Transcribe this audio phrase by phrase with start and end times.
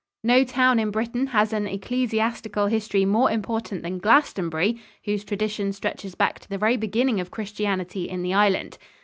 [0.23, 6.15] No town in Britain has an ecclesiastical history more important than Glastonbury, whose tradition stretches
[6.15, 8.79] back to the very beginning of Christianity in the Island.